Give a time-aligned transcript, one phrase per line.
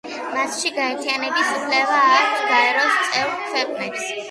[0.35, 4.11] მასში გაერთიანების უფლება აქვთ გაეროს წევრ ქვეყნებს.